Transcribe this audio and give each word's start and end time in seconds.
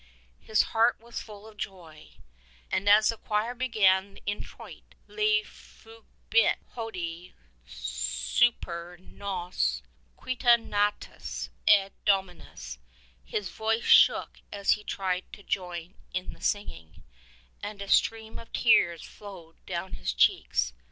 His 0.39 0.63
heart 0.73 0.99
was 0.99 1.21
full 1.21 1.45
of 1.45 1.57
joy, 1.57 2.13
and 2.71 2.89
as 2.89 3.09
the 3.09 3.17
choir 3.17 3.53
began 3.53 4.15
the 4.15 4.23
Introit— 4.25 4.95
Lux 5.07 5.47
fulgehit 5.47 6.55
hodie 6.73 7.35
super 7.67 8.97
nos: 8.99 9.83
quia 10.17 10.57
natus 10.57 11.49
est 11.67 11.91
Dominus— 12.03 12.79
his 13.35 13.49
voice 13.49 13.83
shook 13.85 14.39
as 14.51 14.71
he 14.71 14.83
tried 14.83 15.31
to 15.33 15.43
join 15.43 15.93
in 16.15 16.33
the 16.33 16.41
singing, 16.41 17.03
and 17.61 17.79
a 17.79 17.87
stream 17.87 18.39
of 18.39 18.51
tears 18.51 19.03
flowed 19.03 19.63
down 19.67 19.93
his 19.93 20.13
cheeks. 20.13 20.73